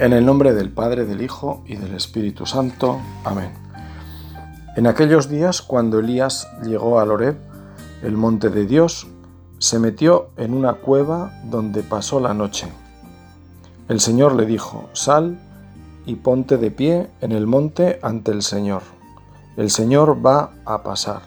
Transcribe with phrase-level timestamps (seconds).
[0.00, 2.98] En el nombre del Padre, del Hijo y del Espíritu Santo.
[3.22, 3.52] Amén.
[4.74, 7.36] En aquellos días, cuando Elías llegó a Loreb,
[8.02, 9.08] el monte de Dios,
[9.58, 12.66] se metió en una cueva donde pasó la noche.
[13.90, 15.38] El Señor le dijo, Sal
[16.06, 18.80] y ponte de pie en el monte ante el Señor.
[19.58, 21.20] El Señor va a pasar.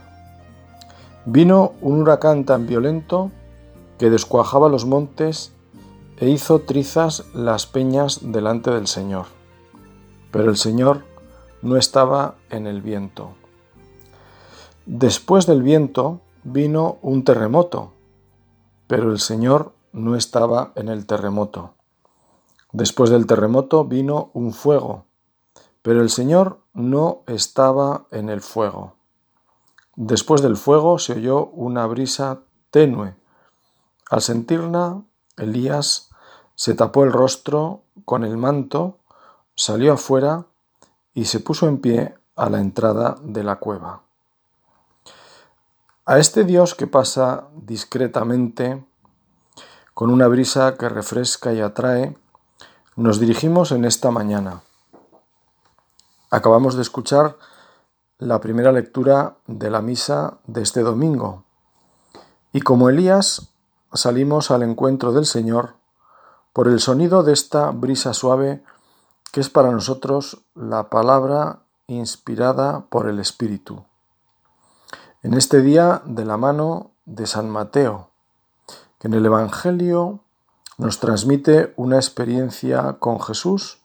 [1.27, 3.29] Vino un huracán tan violento
[3.99, 5.52] que descuajaba los montes
[6.23, 9.25] e hizo trizas las peñas delante del Señor.
[10.31, 11.03] Pero el Señor
[11.61, 13.33] no estaba en el viento.
[14.85, 17.91] Después del viento vino un terremoto,
[18.87, 21.73] pero el Señor no estaba en el terremoto.
[22.71, 25.03] Después del terremoto vino un fuego,
[25.81, 28.95] pero el Señor no estaba en el fuego.
[29.97, 32.39] Después del fuego se oyó una brisa
[32.71, 33.13] tenue.
[34.09, 35.01] Al sentirla,
[35.35, 36.11] Elías
[36.55, 38.97] se tapó el rostro con el manto,
[39.55, 40.45] salió afuera
[41.13, 44.01] y se puso en pie a la entrada de la cueva.
[46.05, 48.83] A este Dios que pasa discretamente,
[49.93, 52.17] con una brisa que refresca y atrae,
[52.95, 54.61] nos dirigimos en esta mañana.
[56.29, 57.37] Acabamos de escuchar
[58.17, 61.43] la primera lectura de la misa de este domingo
[62.51, 63.49] y como Elías
[63.93, 65.75] salimos al encuentro del Señor
[66.53, 68.63] por el sonido de esta brisa suave
[69.31, 73.83] que es para nosotros la palabra inspirada por el Espíritu.
[75.23, 78.09] En este día de la mano de San Mateo,
[78.99, 80.19] que en el Evangelio
[80.77, 83.79] nos transmite una experiencia con Jesús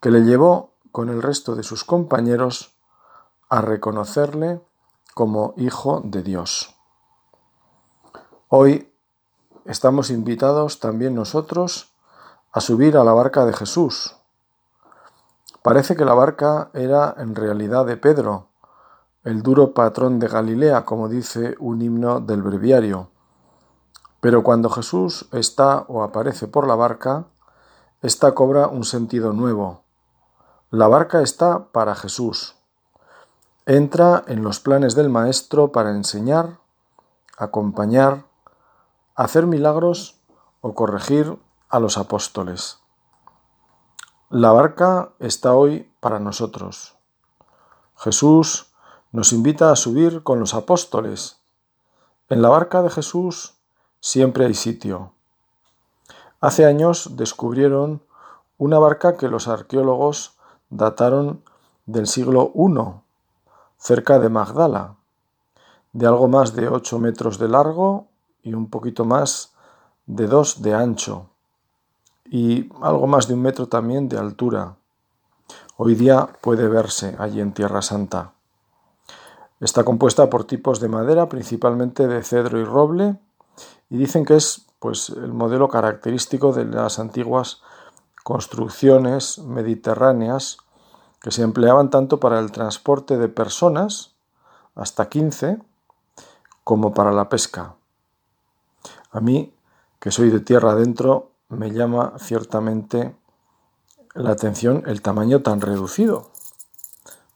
[0.00, 2.74] que le llevó con el resto de sus compañeros
[3.48, 4.60] a reconocerle
[5.14, 6.74] como Hijo de Dios.
[8.48, 8.87] Hoy
[9.64, 11.92] estamos invitados también nosotros
[12.52, 14.16] a subir a la barca de Jesús.
[15.62, 18.48] Parece que la barca era en realidad de Pedro,
[19.24, 23.10] el duro patrón de Galilea, como dice un himno del breviario.
[24.20, 27.26] Pero cuando Jesús está o aparece por la barca,
[28.02, 29.82] ésta cobra un sentido nuevo.
[30.70, 32.56] La barca está para Jesús.
[33.66, 36.58] Entra en los planes del Maestro para enseñar,
[37.36, 38.24] acompañar,
[39.18, 40.14] hacer milagros
[40.60, 42.78] o corregir a los apóstoles.
[44.30, 46.94] La barca está hoy para nosotros.
[47.96, 48.72] Jesús
[49.10, 51.40] nos invita a subir con los apóstoles.
[52.28, 53.54] En la barca de Jesús
[53.98, 55.10] siempre hay sitio.
[56.40, 58.00] Hace años descubrieron
[58.56, 60.38] una barca que los arqueólogos
[60.70, 61.42] dataron
[61.86, 63.00] del siglo I,
[63.78, 64.94] cerca de Magdala,
[65.92, 68.07] de algo más de 8 metros de largo
[68.48, 69.52] y un poquito más
[70.06, 71.28] de 2 de ancho
[72.24, 74.76] y algo más de un metro también de altura.
[75.76, 78.32] Hoy día puede verse allí en Tierra Santa.
[79.60, 83.18] Está compuesta por tipos de madera, principalmente de cedro y roble,
[83.90, 87.62] y dicen que es pues el modelo característico de las antiguas
[88.22, 90.58] construcciones mediterráneas
[91.20, 94.12] que se empleaban tanto para el transporte de personas,
[94.74, 95.58] hasta 15,
[96.62, 97.77] como para la pesca.
[99.18, 99.52] A mí,
[99.98, 103.16] que soy de tierra adentro, me llama ciertamente
[104.14, 106.30] la atención el tamaño tan reducido.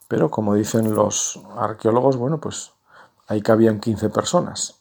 [0.06, 2.70] Pero como dicen los arqueólogos, bueno, pues
[3.26, 4.76] ahí cabían 15 personas.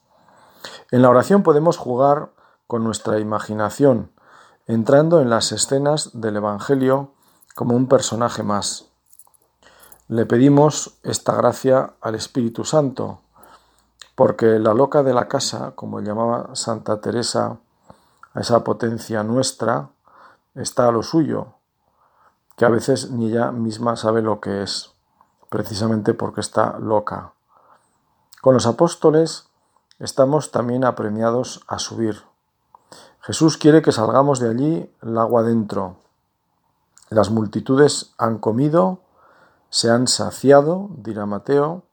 [0.91, 2.33] En la oración podemos jugar
[2.67, 4.11] con nuestra imaginación,
[4.67, 7.13] entrando en las escenas del Evangelio
[7.55, 8.89] como un personaje más.
[10.07, 13.21] Le pedimos esta gracia al Espíritu Santo,
[14.21, 17.57] porque la loca de la casa, como llamaba Santa Teresa
[18.35, 19.89] a esa potencia nuestra,
[20.53, 21.55] está a lo suyo,
[22.55, 24.91] que a veces ni ella misma sabe lo que es,
[25.49, 27.33] precisamente porque está loca.
[28.43, 29.49] Con los apóstoles
[29.97, 32.21] estamos también apremiados a subir.
[33.21, 35.95] Jesús quiere que salgamos de allí el agua dentro.
[37.09, 38.99] Las multitudes han comido,
[39.71, 41.85] se han saciado, dirá Mateo.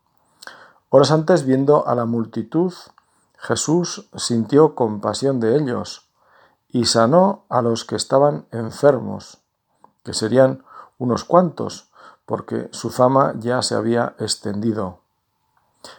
[0.90, 2.72] Horas antes, viendo a la multitud,
[3.36, 6.08] Jesús sintió compasión de ellos
[6.68, 9.38] y sanó a los que estaban enfermos,
[10.02, 10.64] que serían
[10.96, 11.90] unos cuantos,
[12.24, 15.00] porque su fama ya se había extendido.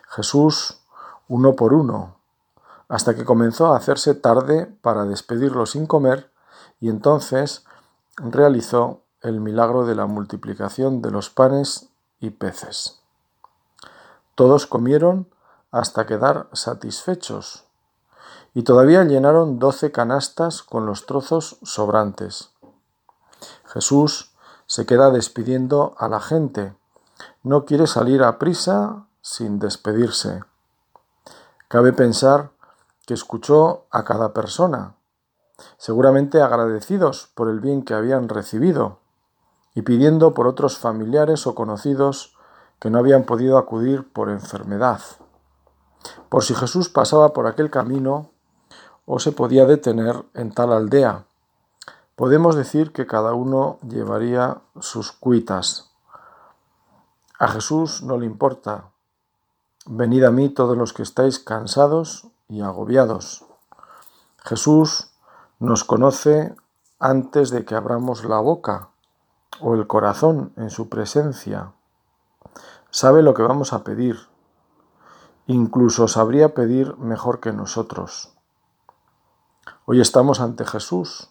[0.10, 0.82] Jesús,
[1.28, 2.16] uno por uno,
[2.88, 6.32] hasta que comenzó a hacerse tarde para despedirlo sin comer,
[6.80, 7.64] y entonces
[8.18, 11.90] realizó el milagro de la multiplicación de los panes
[12.20, 12.99] y peces.
[14.40, 15.28] Todos comieron
[15.70, 17.66] hasta quedar satisfechos
[18.54, 22.52] y todavía llenaron doce canastas con los trozos sobrantes.
[23.66, 24.32] Jesús
[24.66, 26.74] se queda despidiendo a la gente.
[27.44, 30.42] No quiere salir a prisa sin despedirse.
[31.68, 32.52] Cabe pensar
[33.06, 34.96] que escuchó a cada persona,
[35.76, 39.00] seguramente agradecidos por el bien que habían recibido
[39.76, 42.39] y pidiendo por otros familiares o conocidos
[42.80, 45.02] que no habían podido acudir por enfermedad,
[46.30, 48.32] por si Jesús pasaba por aquel camino
[49.06, 51.26] o se podía detener en tal aldea.
[52.16, 55.92] Podemos decir que cada uno llevaría sus cuitas.
[57.40, 58.92] A Jesús no le importa.
[59.86, 63.46] Venid a mí todos los que estáis cansados y agobiados.
[64.44, 65.12] Jesús
[65.60, 66.56] nos conoce
[67.00, 68.90] antes de que abramos la boca
[69.62, 71.74] o el corazón en su presencia.
[72.92, 74.18] Sabe lo que vamos a pedir.
[75.46, 78.34] Incluso sabría pedir mejor que nosotros.
[79.86, 81.30] Hoy estamos ante Jesús,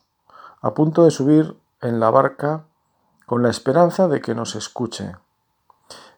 [0.61, 2.65] a punto de subir en la barca
[3.27, 5.17] con la esperanza de que nos escuche,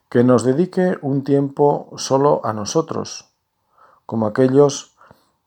[0.09, 3.31] que nos dedique un tiempo solo a nosotros,
[4.07, 4.97] como aquellos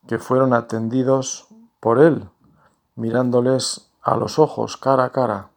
[0.07, 1.48] que fueron atendidos
[1.80, 2.30] por Él,
[2.96, 5.52] mirándoles a los ojos cara a cara.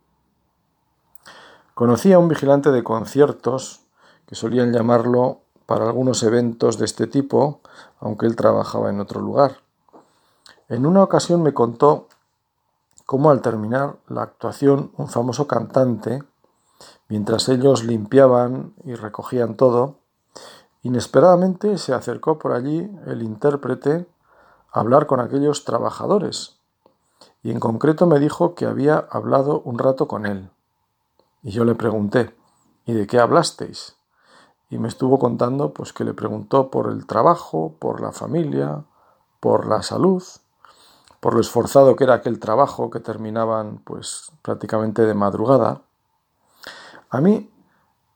[1.76, 3.82] Conocí a un vigilante de conciertos,
[4.24, 7.60] que solían llamarlo para algunos eventos de este tipo,
[8.00, 9.58] aunque él trabajaba en otro lugar.
[10.70, 12.08] En una ocasión me contó
[13.04, 16.22] cómo al terminar la actuación un famoso cantante,
[17.10, 19.96] mientras ellos limpiaban y recogían todo,
[20.80, 24.06] inesperadamente se acercó por allí el intérprete
[24.72, 26.56] a hablar con aquellos trabajadores,
[27.42, 30.48] y en concreto me dijo que había hablado un rato con él.
[31.46, 32.34] Y yo le pregunté,
[32.86, 33.94] ¿y de qué hablasteis?
[34.68, 38.82] Y me estuvo contando pues que le preguntó por el trabajo, por la familia,
[39.38, 40.24] por la salud,
[41.20, 45.82] por lo esforzado que era aquel trabajo que terminaban pues prácticamente de madrugada.
[47.10, 47.48] A mí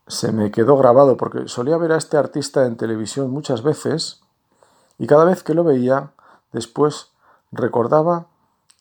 [0.09, 4.23] se me quedó grabado porque solía ver a este artista en televisión muchas veces
[4.99, 6.11] y cada vez que lo veía
[6.51, 7.13] después
[7.53, 8.27] recordaba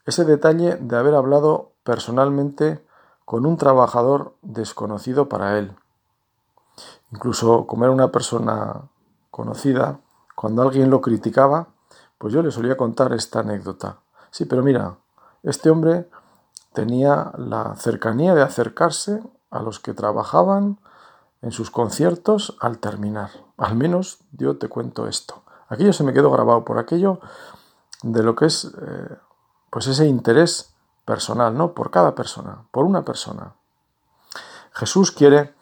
[0.08, 2.84] ese detalle de haber hablado personalmente
[3.30, 5.76] con un trabajador desconocido para él.
[7.12, 8.90] Incluso como era una persona
[9.30, 10.00] conocida,
[10.36, 11.68] cuando alguien lo criticaba,
[12.18, 14.00] pues yo le solía contar esta anécdota.
[14.32, 14.96] Sí, pero mira,
[15.44, 16.10] este hombre
[16.74, 19.22] tenía la cercanía de acercarse
[19.52, 20.80] a los que trabajaban
[21.44, 23.30] en sus conciertos al terminar.
[23.58, 25.44] Al menos yo te cuento esto.
[25.68, 27.20] Aquello se me quedó grabado por aquello
[28.02, 29.18] de lo que es eh,
[29.70, 30.74] pues ese interés
[31.10, 31.74] personal, ¿no?
[31.74, 33.56] Por cada persona, por una persona.
[34.72, 35.56] Jesús quiere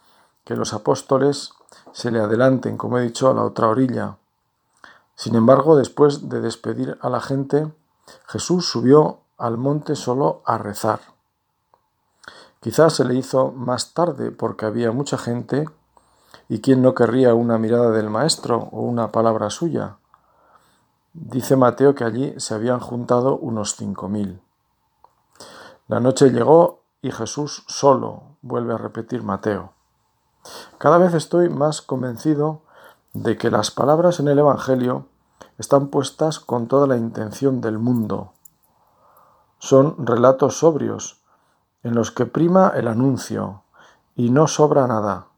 [0.44, 1.52] que los apóstoles
[1.92, 4.18] se le adelanten, como he dicho, a la otra orilla.
[5.14, 7.72] Sin embargo, después de despedir a la gente,
[8.26, 11.00] Jesús subió al monte solo a rezar.
[12.60, 15.64] Quizás se le hizo más tarde porque había mucha gente
[16.50, 19.96] y quien no querría una mirada del Maestro o una palabra suya.
[21.14, 24.42] Dice Mateo que allí se habían juntado unos cinco mil.
[25.88, 29.72] La noche llegó y Jesús solo, vuelve a repetir Mateo.
[30.76, 32.60] Cada vez estoy más convencido
[33.14, 35.06] de que las palabras en el Evangelio
[35.56, 38.34] están puestas con toda la intención del mundo.
[39.58, 41.22] Son relatos sobrios,
[41.82, 43.62] en los que prima el anuncio,
[44.14, 45.28] y no sobra nada.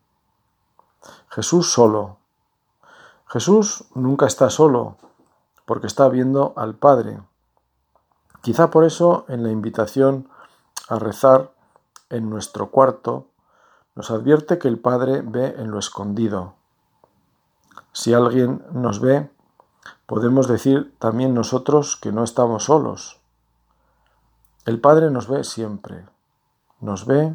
[1.28, 2.16] Jesús solo.
[3.28, 4.97] Jesús nunca está solo,
[5.64, 7.21] porque está viendo al Padre.
[8.42, 10.28] Quizá por eso en la invitación
[10.89, 11.53] a rezar
[12.09, 13.27] en nuestro cuarto,
[13.95, 16.55] nos advierte que el Padre ve en lo escondido.
[17.93, 19.31] Si alguien nos ve,
[20.07, 23.21] podemos decir también nosotros que no estamos solos.
[24.65, 26.05] El Padre nos ve siempre,
[26.81, 27.35] nos ve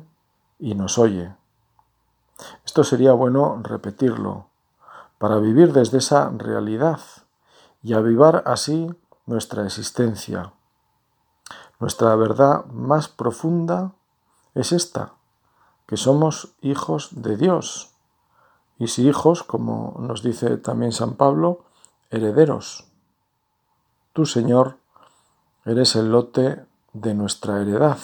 [0.60, 1.36] y nos oye.
[2.66, 4.48] Esto sería bueno repetirlo,
[5.18, 7.00] para vivir desde esa realidad
[7.82, 8.94] y avivar así
[9.26, 10.54] nuestra existencia.
[11.80, 13.94] Nuestra verdad más profunda
[14.54, 15.14] es esta,
[15.86, 17.92] que somos hijos de Dios.
[18.78, 21.66] Y si hijos, como nos dice también San Pablo,
[22.10, 22.88] herederos.
[24.14, 24.78] Tú, Señor,
[25.66, 27.98] eres el lote de nuestra heredad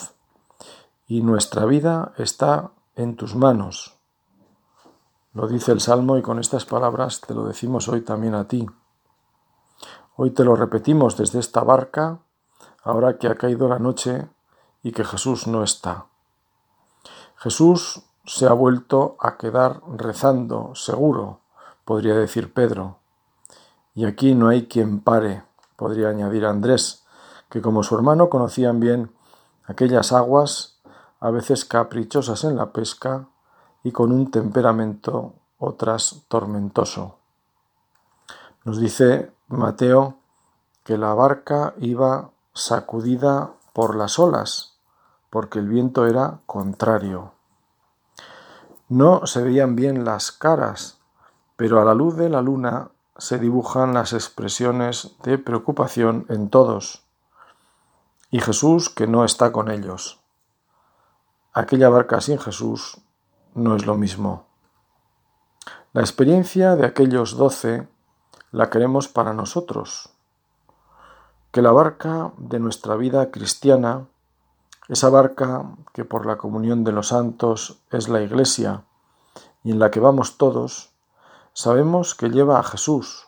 [1.07, 3.97] y nuestra vida está en tus manos.
[5.33, 8.65] Lo dice el Salmo y con estas palabras te lo decimos hoy también a ti.
[10.17, 12.19] Hoy te lo repetimos desde esta barca
[12.83, 14.27] ahora que ha caído la noche
[14.83, 16.05] y que Jesús no está.
[17.37, 21.39] Jesús se ha vuelto a quedar rezando, seguro,
[21.85, 22.97] podría decir Pedro.
[23.93, 25.43] Y aquí no hay quien pare,
[25.75, 27.03] podría añadir Andrés,
[27.49, 29.11] que como su hermano conocían bien
[29.65, 30.79] aquellas aguas
[31.19, 33.27] a veces caprichosas en la pesca
[33.83, 37.17] y con un temperamento otras tormentoso.
[38.63, 40.17] Nos dice Mateo
[40.83, 44.77] que la barca iba sacudida por las olas,
[45.29, 47.33] porque el viento era contrario.
[48.89, 50.99] No se veían bien las caras,
[51.55, 57.03] pero a la luz de la luna se dibujan las expresiones de preocupación en todos.
[58.29, 60.19] Y Jesús que no está con ellos.
[61.53, 63.01] Aquella barca sin Jesús
[63.53, 64.47] no es lo mismo.
[65.93, 67.87] La experiencia de aquellos doce
[68.51, 70.10] la queremos para nosotros.
[71.51, 74.07] Que la barca de nuestra vida cristiana,
[74.87, 78.83] esa barca que por la comunión de los santos es la Iglesia
[79.63, 80.91] y en la que vamos todos,
[81.53, 83.27] sabemos que lleva a Jesús,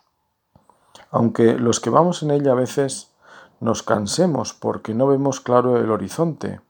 [1.11, 3.11] aunque los que vamos en ella a veces
[3.59, 6.61] nos cansemos porque no vemos claro el horizonte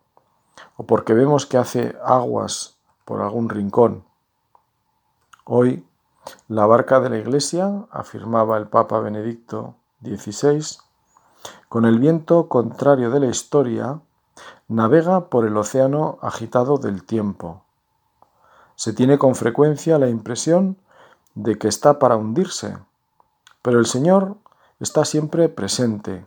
[0.77, 4.05] o porque vemos que hace aguas por algún rincón.
[5.45, 5.85] Hoy,
[6.47, 10.77] la barca de la Iglesia, afirmaba el Papa Benedicto XVI,
[11.69, 13.99] con el viento contrario de la historia,
[14.67, 17.63] navega por el océano agitado del tiempo.
[18.75, 20.77] Se tiene con frecuencia la impresión
[21.35, 22.77] de que está para hundirse,
[23.61, 24.35] pero el Señor
[24.79, 26.25] está siempre presente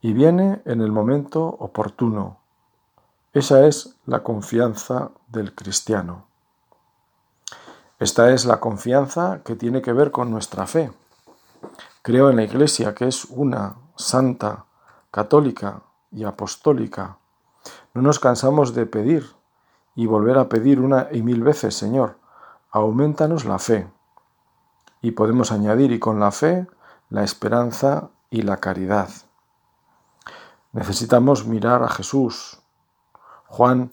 [0.00, 2.38] y viene en el momento oportuno.
[3.32, 6.26] Esa es la confianza del cristiano.
[7.98, 10.92] Esta es la confianza que tiene que ver con nuestra fe.
[12.02, 14.66] Creo en la Iglesia, que es una, santa,
[15.10, 17.18] católica y apostólica.
[17.94, 19.34] No nos cansamos de pedir
[19.94, 22.18] y volver a pedir una y mil veces, Señor,
[22.70, 23.90] aumentanos la fe.
[25.00, 26.66] Y podemos añadir, y con la fe,
[27.10, 29.10] la esperanza y la caridad.
[30.72, 32.60] Necesitamos mirar a Jesús.
[33.46, 33.92] Juan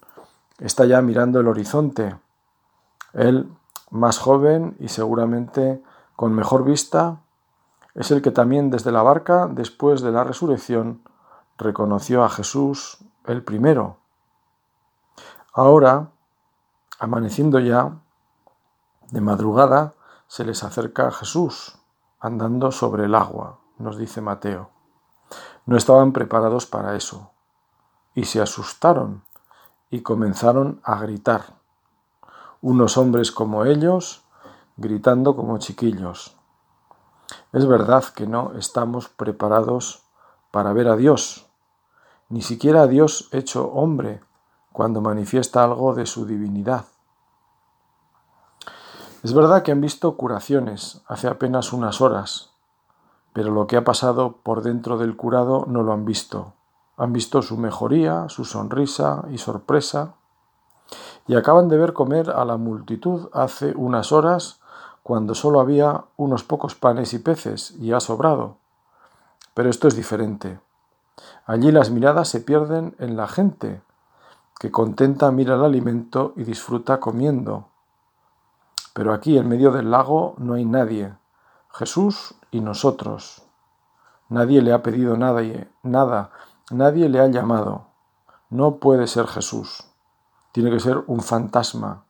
[0.59, 2.15] está ya mirando el horizonte.
[3.13, 3.51] Él
[3.91, 5.83] más joven y seguramente
[6.15, 7.21] con mejor vista,
[7.96, 11.03] es el que también desde la barca, después de la resurrección,
[11.58, 13.98] reconoció a Jesús el primero.
[15.53, 16.12] Ahora,
[17.00, 18.00] amaneciendo ya,
[19.12, 19.96] de madrugada,
[20.27, 21.79] se les acerca a Jesús,
[22.19, 24.69] andando sobre el agua, nos dice Mateo.
[25.65, 27.31] No estaban preparados para eso,
[28.13, 29.24] y se asustaron
[29.89, 31.58] y comenzaron a gritar
[32.62, 34.24] unos hombres como ellos,
[34.77, 36.38] gritando como chiquillos.
[37.51, 40.03] Es verdad que no estamos preparados
[40.51, 41.48] para ver a Dios,
[42.29, 44.21] ni siquiera a Dios hecho hombre,
[44.71, 46.86] cuando manifiesta algo de su divinidad.
[49.24, 52.51] Es verdad que han visto curaciones hace apenas unas horas,
[53.33, 56.53] pero lo que ha pasado por dentro del curado no lo han visto.
[56.98, 60.15] Han visto su mejoría, su sonrisa y sorpresa,
[61.27, 64.58] y acaban de ver comer a la multitud hace unas horas
[65.09, 68.57] cuando solo había unos pocos panes y peces y ha sobrado.
[69.55, 70.59] Pero esto es diferente.
[71.47, 73.81] Allí las miradas se pierden en la gente,
[74.59, 77.69] que contenta mira el alimento y disfruta comiendo.
[78.93, 81.15] Pero aquí en medio del lago no hay nadie,
[81.73, 83.41] Jesús y nosotros.
[84.27, 85.41] Nadie le ha pedido nada,
[85.81, 86.29] nada,
[86.69, 87.87] nadie le ha llamado.
[88.51, 89.89] No puede ser Jesús
[90.51, 92.03] tiene que ser un fantasma.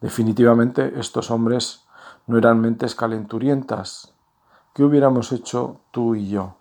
[0.00, 1.83] Definitivamente estos hombres
[2.26, 4.14] no eran mentes calenturientas.
[4.72, 6.56] ¿Qué hubiéramos hecho tú y yo?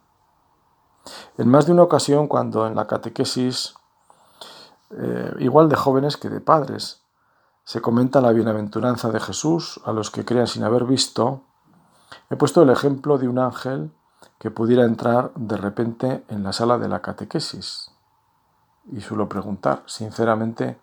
[1.37, 3.75] En más de una ocasión, cuando en la catequesis,
[4.91, 7.01] eh, igual de jóvenes que de padres,
[7.63, 11.43] se comenta la bienaventuranza de Jesús a los que crean sin haber visto,
[12.29, 13.91] he puesto el ejemplo de un ángel
[14.37, 17.91] que pudiera entrar de repente en la sala de la catequesis
[18.91, 20.79] y suelo preguntar, sinceramente,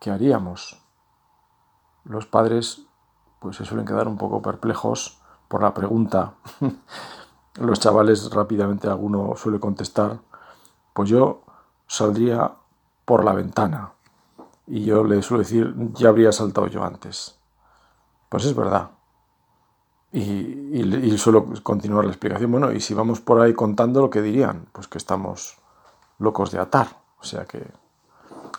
[0.00, 0.82] ¿qué haríamos?
[2.04, 2.87] Los padres
[3.40, 5.18] pues se suelen quedar un poco perplejos
[5.48, 6.34] por la pregunta.
[7.54, 10.18] Los chavales rápidamente alguno suele contestar,
[10.92, 11.42] pues yo
[11.86, 12.52] saldría
[13.04, 13.92] por la ventana.
[14.66, 17.38] Y yo le suelo decir, ya habría saltado yo antes.
[18.28, 18.90] Pues es verdad.
[20.12, 22.50] Y, y, suelo continuar la explicación.
[22.50, 25.58] Bueno, y si vamos por ahí contando lo que dirían, pues que estamos
[26.18, 26.88] locos de atar.
[27.20, 27.66] O sea que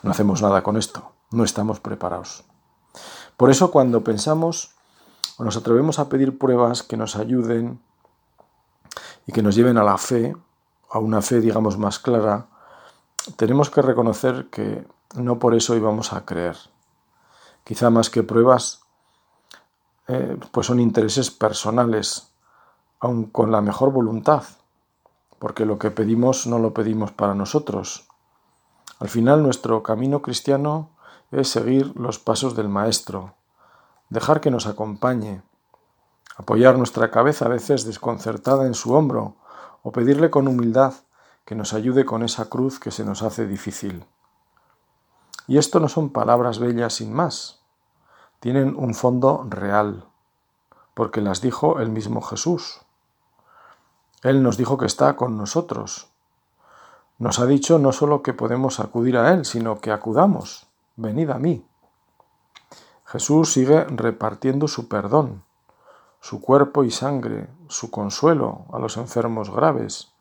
[0.03, 2.43] no hacemos nada con esto, no estamos preparados.
[3.39, 4.75] Por eso cuando pensamos
[5.37, 7.79] o nos atrevemos a pedir pruebas que nos ayuden
[9.25, 10.35] y que nos lleven a la fe,
[10.89, 12.47] a una fe digamos más clara,
[13.37, 16.57] tenemos que reconocer que no por eso íbamos a creer.
[17.63, 18.81] Quizá más que pruebas,
[20.09, 22.33] eh, pues son intereses personales,
[22.99, 24.43] aun con la mejor voluntad
[25.39, 28.05] porque lo que pedimos no lo pedimos para nosotros.
[28.99, 30.89] Al final nuestro camino cristiano
[31.31, 33.35] es seguir los pasos del Maestro,
[34.09, 35.43] dejar que nos acompañe,
[36.37, 39.35] apoyar nuestra cabeza a veces desconcertada en su hombro
[39.83, 40.93] o pedirle con humildad
[41.45, 44.05] que nos ayude con esa cruz que se nos hace difícil.
[45.47, 47.59] Y esto no son palabras bellas sin más,
[48.39, 50.05] tienen un fondo real,
[50.93, 52.81] porque las dijo el mismo Jesús.
[54.23, 56.09] Él nos dijo que está con nosotros.
[57.17, 60.68] Nos ha dicho no solo que podemos acudir a Él, sino que acudamos.
[61.01, 61.65] Venid a mí.
[63.05, 65.43] Jesús sigue repartiendo su perdón,
[66.19, 70.11] su cuerpo y sangre, su consuelo a los enfermos graves,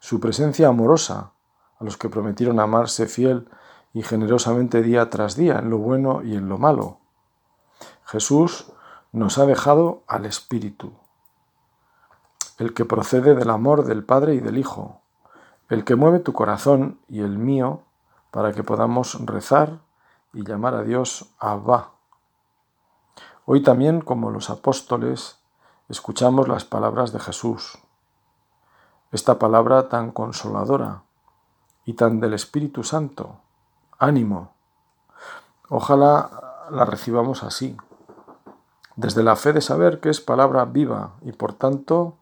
[0.00, 1.30] su presencia amorosa
[1.78, 3.48] a los que prometieron amarse fiel
[3.94, 6.98] y generosamente día tras día en lo bueno y en lo malo.
[8.04, 8.72] Jesús
[9.12, 10.92] nos ha dejado al Espíritu,
[12.58, 15.02] el que procede del amor del Padre y del Hijo,
[15.68, 17.82] el que mueve tu corazón y el mío
[18.32, 19.85] para que podamos rezar
[20.36, 21.92] y llamar a Dios Abba.
[23.46, 25.38] Hoy también, como los apóstoles,
[25.88, 27.78] escuchamos las palabras de Jesús.
[29.12, 31.04] Esta palabra tan consoladora
[31.86, 33.40] y tan del Espíritu Santo.
[33.98, 34.52] Ánimo.
[35.70, 37.74] Ojalá la recibamos así,
[38.94, 42.18] desde la fe de saber que es palabra viva y por tanto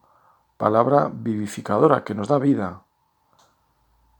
[0.57, 2.83] palabra vivificadora que nos da vida.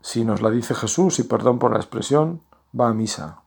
[0.01, 2.41] Si nos la dice Jesús, y perdón por la expresión,
[2.77, 3.44] va a misa.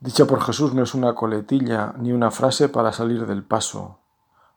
[0.00, 3.98] Dicha por Jesús no es una coletilla ni una frase para salir del paso.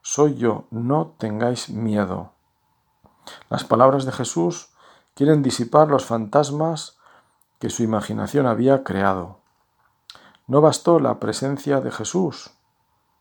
[0.01, 2.31] Soy yo, no tengáis miedo.
[3.50, 4.69] Las palabras de Jesús
[5.15, 6.97] quieren disipar los fantasmas
[7.59, 9.39] que su imaginación había creado.
[10.47, 12.51] No bastó la presencia de Jesús,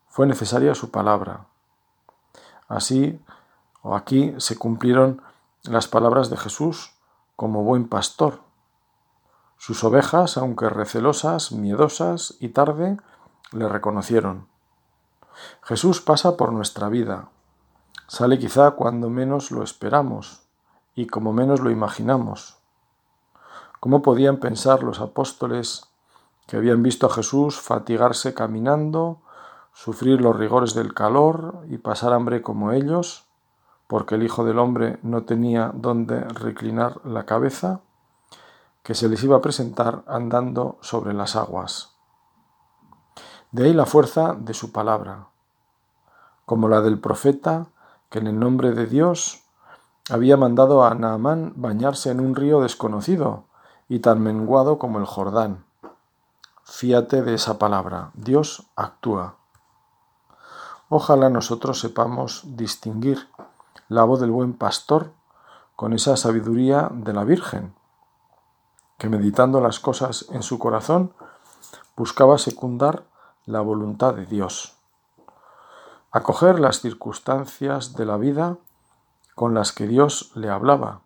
[0.07, 1.47] fue necesaria su palabra.
[2.69, 3.19] Así
[3.81, 5.21] o aquí se cumplieron
[5.63, 6.93] las palabras de Jesús
[7.35, 8.39] como buen pastor
[9.65, 12.97] sus ovejas, aunque recelosas, miedosas y tarde,
[13.53, 14.49] le reconocieron.
[15.61, 17.29] Jesús pasa por nuestra vida.
[18.09, 20.41] Sale quizá cuando menos lo esperamos
[20.95, 22.57] y como menos lo imaginamos.
[23.79, 25.85] ¿Cómo podían pensar los apóstoles
[26.45, 29.21] que habían visto a Jesús fatigarse caminando,
[29.71, 33.27] sufrir los rigores del calor y pasar hambre como ellos,
[33.87, 37.79] porque el Hijo del Hombre no tenía dónde reclinar la cabeza?
[38.83, 41.95] Que se les iba a presentar andando sobre las aguas.
[43.51, 45.27] De ahí la fuerza de su palabra,
[46.45, 47.67] como la del profeta
[48.09, 49.43] que en el nombre de Dios
[50.09, 53.45] había mandado a Naamán bañarse en un río desconocido
[53.87, 55.65] y tan menguado como el Jordán.
[56.65, 59.37] Fíate de esa palabra, Dios actúa.
[60.89, 63.29] Ojalá nosotros sepamos distinguir
[63.87, 65.13] la voz del buen pastor
[65.75, 67.73] con esa sabiduría de la Virgen
[69.03, 71.11] que meditando las cosas en su corazón,
[71.97, 73.03] buscaba secundar
[73.45, 74.77] la voluntad de Dios,
[76.09, 78.59] acoger las circunstancias de la vida
[79.35, 81.01] con las que Dios le hablaba.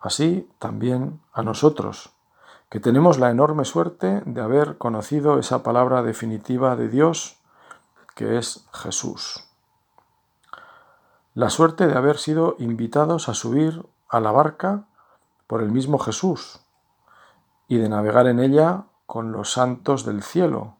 [0.00, 2.10] Así también a nosotros,
[2.68, 7.38] que tenemos la enorme suerte de haber conocido esa palabra definitiva de Dios,
[8.14, 9.48] que es Jesús.
[11.32, 14.84] La suerte de haber sido invitados a subir a la barca
[15.50, 16.60] por el mismo Jesús
[17.66, 20.76] y de navegar en ella con los santos del cielo,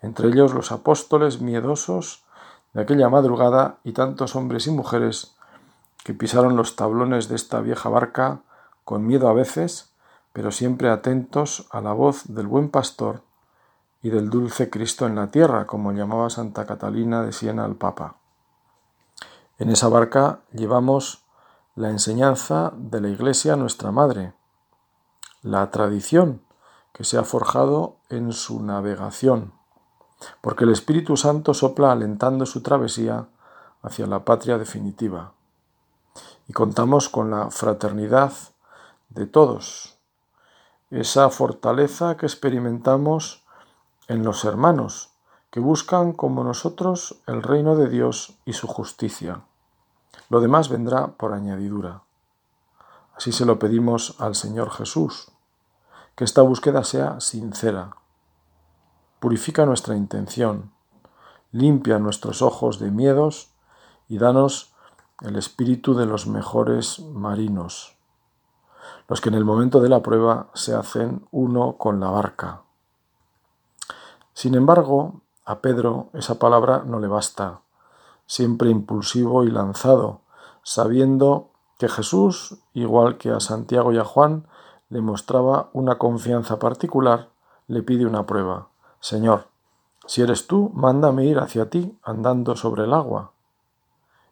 [0.00, 2.24] entre ellos los apóstoles miedosos
[2.72, 5.36] de aquella madrugada y tantos hombres y mujeres
[6.02, 8.40] que pisaron los tablones de esta vieja barca
[8.86, 9.92] con miedo a veces,
[10.32, 13.20] pero siempre atentos a la voz del buen pastor
[14.00, 18.16] y del dulce Cristo en la tierra, como llamaba Santa Catalina de Siena al Papa.
[19.58, 21.19] En esa barca llevamos
[21.80, 24.34] la enseñanza de la Iglesia nuestra Madre,
[25.40, 26.42] la tradición
[26.92, 29.54] que se ha forjado en su navegación,
[30.42, 33.28] porque el Espíritu Santo sopla alentando su travesía
[33.80, 35.32] hacia la patria definitiva.
[36.48, 38.34] Y contamos con la fraternidad
[39.08, 39.96] de todos,
[40.90, 43.46] esa fortaleza que experimentamos
[44.06, 45.12] en los hermanos,
[45.50, 49.44] que buscan como nosotros el reino de Dios y su justicia.
[50.30, 52.04] Lo demás vendrá por añadidura.
[53.16, 55.32] Así se lo pedimos al Señor Jesús,
[56.14, 57.96] que esta búsqueda sea sincera.
[59.18, 60.70] Purifica nuestra intención,
[61.50, 63.50] limpia nuestros ojos de miedos
[64.08, 64.72] y danos
[65.20, 67.98] el espíritu de los mejores marinos,
[69.08, 72.62] los que en el momento de la prueba se hacen uno con la barca.
[74.32, 77.62] Sin embargo, a Pedro esa palabra no le basta
[78.30, 80.19] siempre impulsivo y lanzado,
[80.62, 84.46] sabiendo que Jesús, igual que a Santiago y a Juan,
[84.90, 87.28] le mostraba una confianza particular,
[87.68, 88.68] le pide una prueba.
[89.00, 89.46] Señor,
[90.06, 93.32] si eres tú, mándame ir hacia ti andando sobre el agua.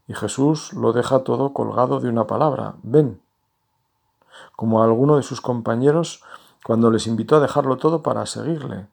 [0.09, 3.21] Y Jesús lo deja todo colgado de una palabra, ven.
[4.57, 6.23] Como a alguno de sus compañeros
[6.65, 8.89] cuando les invitó a dejarlo todo para seguirle.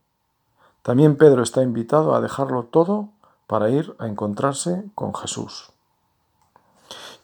[0.82, 3.10] También Pedro está invitado a dejarlo todo
[3.48, 5.72] para ir a encontrarse con Jesús.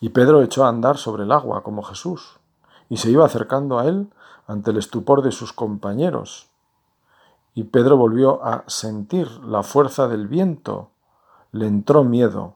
[0.01, 2.39] Y Pedro echó a andar sobre el agua como Jesús,
[2.89, 4.11] y se iba acercando a él
[4.47, 6.49] ante el estupor de sus compañeros.
[7.53, 10.89] Y Pedro volvió a sentir la fuerza del viento,
[11.51, 12.55] le entró miedo,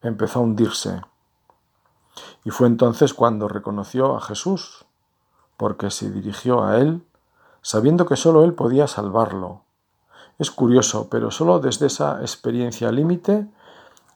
[0.00, 1.02] empezó a hundirse.
[2.44, 4.86] Y fue entonces cuando reconoció a Jesús,
[5.56, 7.06] porque se dirigió a él,
[7.60, 9.62] sabiendo que sólo él podía salvarlo.
[10.38, 13.46] Es curioso, pero sólo desde esa experiencia límite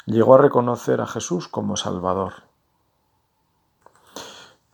[0.07, 2.46] llegó a reconocer a Jesús como Salvador.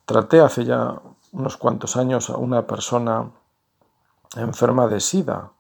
[0.04, 3.30] Traté hace ya unos cuantos años a una persona
[4.36, 5.52] enferma de SIDA,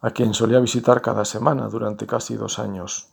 [0.00, 3.08] a quien solía visitar cada semana durante casi dos años.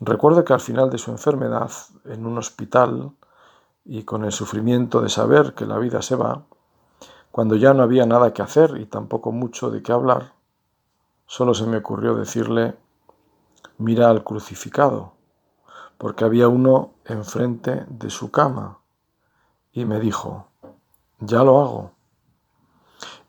[0.00, 1.70] Recuerdo que al final de su enfermedad,
[2.04, 3.12] en un hospital,
[3.84, 6.42] y con el sufrimiento de saber que la vida se va,
[7.30, 10.34] cuando ya no había nada que hacer y tampoco mucho de qué hablar,
[11.26, 12.76] solo se me ocurrió decirle,
[13.78, 15.12] mira al crucificado,
[15.96, 18.77] porque había uno enfrente de su cama
[19.78, 20.48] y me dijo,
[21.20, 21.92] ya lo hago.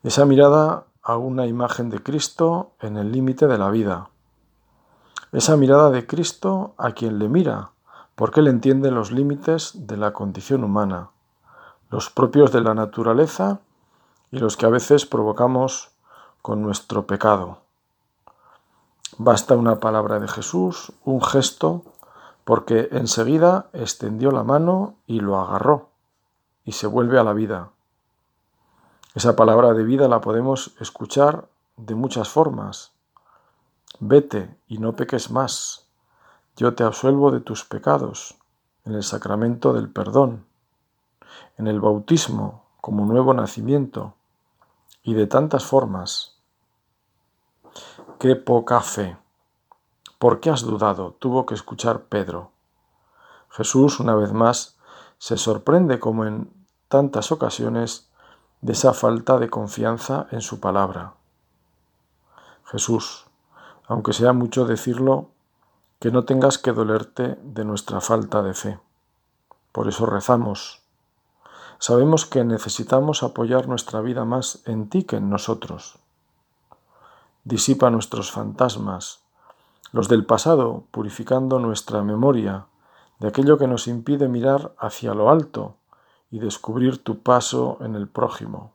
[0.02, 4.10] Esa mirada a una imagen de Cristo en el límite de la vida.
[5.30, 7.70] Esa mirada de Cristo a quien le mira,
[8.16, 11.10] porque él entiende los límites de la condición humana,
[11.88, 13.60] los propios de la naturaleza
[14.32, 15.92] y los que a veces provocamos
[16.42, 17.58] con nuestro pecado.
[19.18, 21.84] Basta una palabra de Jesús, un gesto,
[22.44, 25.89] porque enseguida extendió la mano y lo agarró
[26.64, 27.70] y se vuelve a la vida.
[29.14, 32.92] Esa palabra de vida la podemos escuchar de muchas formas.
[33.98, 35.88] Vete y no peques más.
[36.56, 38.36] Yo te absuelvo de tus pecados
[38.84, 40.46] en el sacramento del perdón,
[41.58, 44.14] en el bautismo como nuevo nacimiento
[45.02, 46.38] y de tantas formas.
[48.18, 49.16] Qué poca fe.
[50.18, 51.12] ¿Por qué has dudado?
[51.18, 52.52] Tuvo que escuchar Pedro.
[53.48, 54.78] Jesús, una vez más,
[55.20, 56.50] se sorprende como en
[56.88, 58.08] tantas ocasiones
[58.62, 61.12] de esa falta de confianza en su palabra.
[62.64, 63.26] Jesús,
[63.86, 65.28] aunque sea mucho decirlo,
[65.98, 68.80] que no tengas que dolerte de nuestra falta de fe.
[69.72, 70.80] Por eso rezamos.
[71.78, 75.98] Sabemos que necesitamos apoyar nuestra vida más en ti que en nosotros.
[77.44, 79.20] Disipa nuestros fantasmas,
[79.92, 82.64] los del pasado, purificando nuestra memoria
[83.20, 85.76] de aquello que nos impide mirar hacia lo alto
[86.30, 88.72] y descubrir tu paso en el prójimo.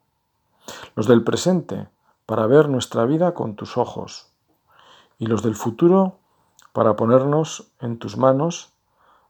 [0.95, 1.89] Los del presente,
[2.25, 4.31] para ver nuestra vida con tus ojos.
[5.17, 6.17] Y los del futuro,
[6.73, 8.71] para ponernos en tus manos,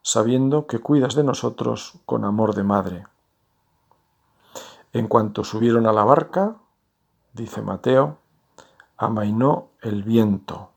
[0.01, 3.07] sabiendo que cuidas de nosotros con amor de madre.
[4.93, 6.55] En cuanto subieron a la barca,
[7.33, 8.17] dice Mateo,
[8.97, 10.69] amainó el viento.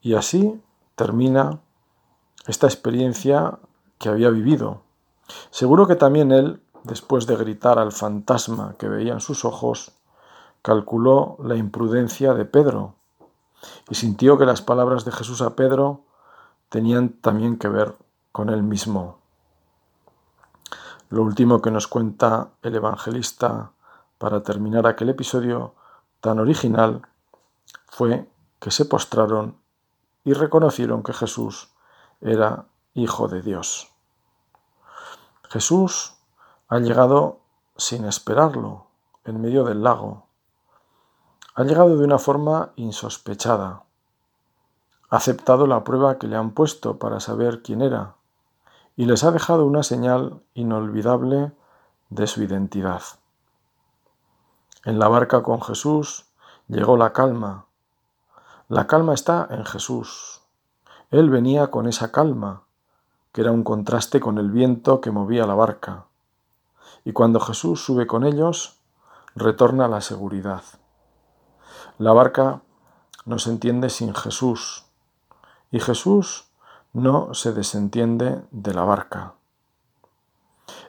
[0.00, 0.60] Y así
[0.94, 1.60] termina
[2.46, 3.58] esta experiencia
[3.98, 4.82] que había vivido.
[5.50, 9.92] Seguro que también él, después de gritar al fantasma que veía en sus ojos,
[10.62, 12.94] calculó la imprudencia de Pedro
[13.88, 16.02] y sintió que las palabras de Jesús a Pedro
[16.68, 17.94] tenían también que ver
[18.32, 19.18] con él mismo.
[21.08, 23.70] Lo último que nos cuenta el evangelista
[24.18, 25.74] para terminar aquel episodio
[26.20, 27.02] tan original
[27.86, 28.28] fue
[28.58, 29.56] que se postraron
[30.24, 31.68] y reconocieron que Jesús
[32.20, 33.92] era Hijo de Dios.
[35.50, 36.14] Jesús
[36.68, 37.40] ha llegado
[37.76, 38.86] sin esperarlo,
[39.24, 40.26] en medio del lago.
[41.54, 43.84] Ha llegado de una forma insospechada.
[45.10, 48.16] Ha aceptado la prueba que le han puesto para saber quién era
[48.96, 51.52] y les ha dejado una señal inolvidable
[52.08, 53.02] de su identidad.
[54.84, 56.24] En la barca con Jesús
[56.66, 57.66] llegó la calma.
[58.68, 60.35] La calma está en Jesús.
[61.10, 62.64] Él venía con esa calma,
[63.32, 66.06] que era un contraste con el viento que movía la barca.
[67.04, 68.80] Y cuando Jesús sube con ellos,
[69.36, 70.62] retorna la seguridad.
[71.98, 72.62] La barca
[73.24, 74.84] no se entiende sin Jesús,
[75.70, 76.46] y Jesús
[76.92, 79.34] no se desentiende de la barca.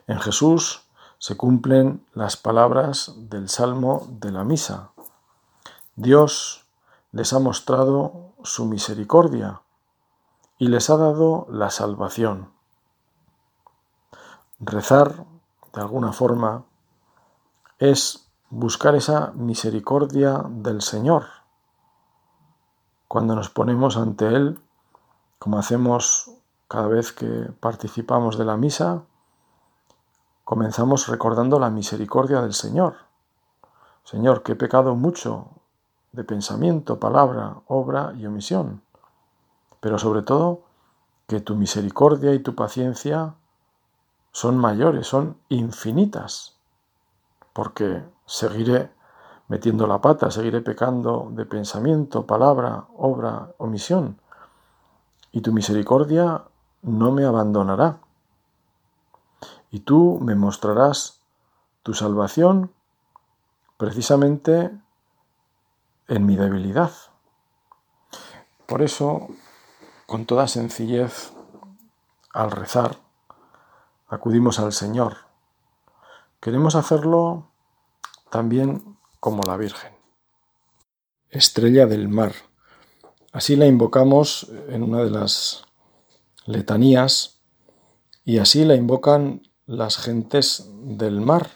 [0.06, 0.82] En Jesús
[1.18, 4.90] se cumplen las palabras del Salmo de la Misa.
[5.94, 6.64] Dios
[7.12, 9.60] les ha mostrado su misericordia
[10.58, 12.50] y les ha dado la salvación.
[14.60, 15.24] rezar,
[15.72, 16.64] de alguna forma,
[17.78, 21.26] es buscar esa misericordia del Señor.
[23.06, 24.60] Cuando nos ponemos ante Él,
[25.38, 26.32] como hacemos
[26.66, 27.26] cada vez que
[27.60, 29.04] participamos de la misa,
[30.44, 32.96] comenzamos recordando la misericordia del Señor.
[34.02, 35.50] Señor, que he pecado mucho
[36.12, 38.82] de pensamiento, palabra, obra y omisión,
[39.80, 40.62] pero sobre todo
[41.26, 43.34] que tu misericordia y tu paciencia
[44.32, 46.56] son mayores, son infinitas,
[47.52, 48.90] porque seguiré
[49.48, 54.20] metiendo la pata, seguiré pecando de pensamiento, palabra, obra, omisión,
[55.32, 56.44] y tu misericordia
[56.82, 57.98] no me abandonará.
[59.70, 61.20] Y tú me mostrarás
[61.82, 62.72] tu salvación
[63.76, 64.70] precisamente
[66.08, 66.90] en mi debilidad.
[68.66, 69.28] Por eso,
[70.08, 71.34] con toda sencillez,
[72.32, 72.96] al rezar,
[74.08, 75.18] acudimos al Señor.
[76.40, 77.50] Queremos hacerlo
[78.30, 79.92] también como la Virgen.
[81.28, 82.32] Estrella del mar.
[83.32, 85.64] Así la invocamos en una de las
[86.46, 87.40] letanías
[88.24, 91.50] y así la invocan las gentes del mar,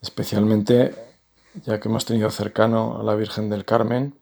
[0.00, 0.94] especialmente
[1.56, 4.18] ya que hemos tenido cercano a la Virgen del Carmen.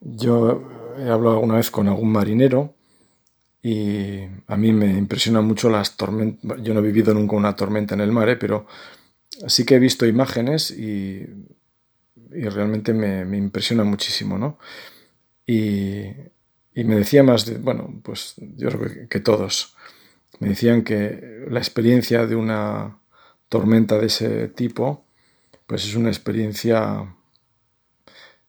[0.00, 2.74] Yo he hablado alguna vez con algún marinero
[3.62, 6.62] y a mí me impresiona mucho las tormentas.
[6.62, 8.36] Yo no he vivido nunca una tormenta en el mar, ¿eh?
[8.36, 8.66] pero
[9.46, 11.26] sí que he visto imágenes y,
[12.30, 14.58] realmente me, impresiona muchísimo, ¿no?
[15.46, 16.10] Y,
[16.74, 19.76] me decía más bueno, pues yo creo que todos,
[20.40, 22.98] me decían que la experiencia de una
[23.48, 25.04] tormenta de ese tipo,
[25.66, 27.14] pues es una experiencia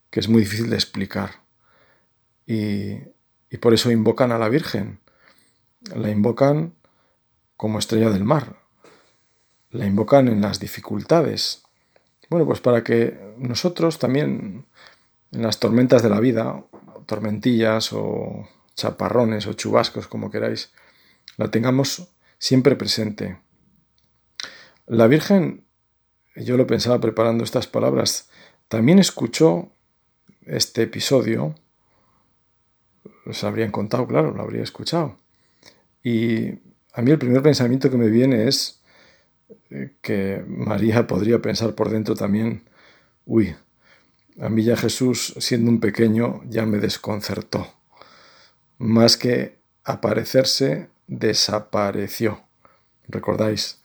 [0.10, 1.42] que es muy difícil de explicar.
[2.45, 2.97] Y,
[3.62, 4.99] por eso invocan a la Virgen.
[5.95, 6.73] La invocan
[7.58, 8.58] como estrella del mar.
[9.69, 11.63] La invocan en las dificultades.
[12.29, 14.65] Bueno, pues para que nosotros también
[15.32, 16.63] en las tormentas de la vida,
[17.06, 20.71] tormentillas o chaparrones o chubascos, como queráis,
[21.38, 23.39] la tengamos siempre presente.
[24.86, 25.63] La Virgen
[26.36, 28.29] yo lo pensaba preparando estas palabras,
[28.67, 29.69] también escuchó
[30.45, 31.56] este episodio,
[33.26, 35.18] os habrían contado, claro, lo habría escuchado.
[36.04, 36.50] Y
[36.94, 38.82] a mí el primer pensamiento que me viene es
[39.70, 42.63] eh, que María podría pensar por dentro también,
[43.26, 43.56] uy,
[44.39, 47.68] a mí ya Jesús, siendo un pequeño, ya me desconcertó.
[48.80, 52.42] Más que aparecerse, desapareció.
[53.08, 53.80] ¿Recordáis?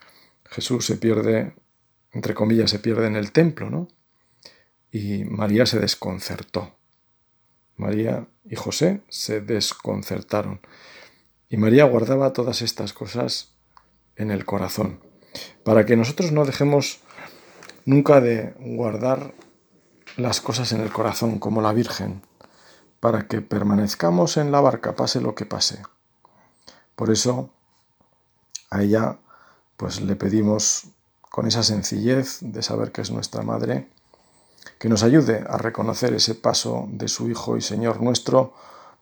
[0.50, 1.52] Jesús se pierde
[2.12, 3.88] entre comillas, se pierde en el templo, ¿no?
[4.90, 6.74] Y María se desconcertó.
[7.78, 10.60] María y José se desconcertaron.
[11.48, 13.54] Y María guardaba todas estas cosas
[14.16, 15.00] en el corazón,
[15.64, 17.00] para que nosotros no dejemos
[17.86, 19.32] nunca de guardar
[20.16, 22.22] las cosas en el corazón como la Virgen,
[23.00, 25.80] para que permanezcamos en la barca, pase lo que pase.
[26.96, 27.50] Por eso
[28.70, 29.18] a ella
[29.76, 30.88] pues le pedimos
[31.30, 33.88] con esa sencillez de saber que es nuestra Madre,
[34.78, 38.54] que nos ayude a reconocer ese paso de su Hijo y Señor nuestro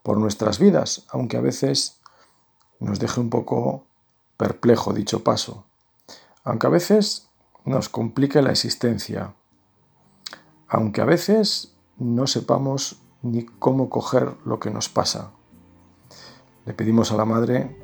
[0.02, 2.00] por nuestras vidas, aunque a veces
[2.80, 3.84] nos deje un poco
[4.36, 5.64] perplejo dicho paso,
[6.44, 7.28] aunque a veces
[7.64, 9.34] nos complique la existencia,
[10.68, 15.32] aunque a veces no sepamos ni cómo coger lo que nos pasa.
[16.64, 17.76] Le pedimos a la Madre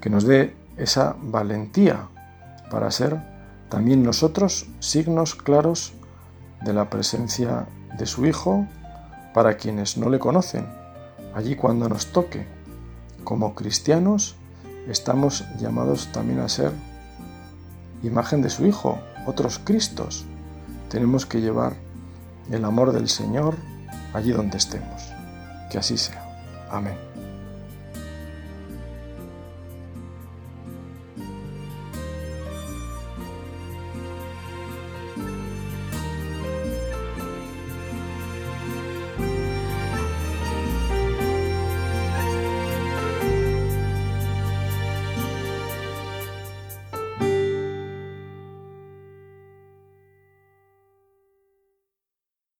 [0.00, 2.08] que nos dé esa valentía
[2.70, 3.20] para ser
[3.68, 5.94] también nosotros signos claros
[6.64, 7.66] de la presencia
[7.98, 8.66] de su Hijo
[9.34, 10.66] para quienes no le conocen,
[11.34, 12.46] allí cuando nos toque.
[13.24, 14.36] Como cristianos
[14.88, 16.72] estamos llamados también a ser
[18.02, 20.24] imagen de su Hijo, otros Cristos.
[20.88, 21.74] Tenemos que llevar
[22.50, 23.56] el amor del Señor
[24.12, 25.12] allí donde estemos.
[25.70, 26.22] Que así sea.
[26.70, 27.11] Amén.